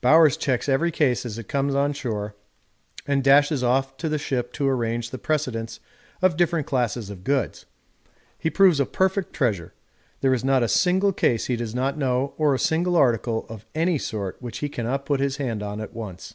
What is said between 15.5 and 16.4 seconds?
on at once.